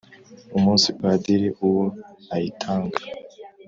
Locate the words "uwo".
1.65-1.85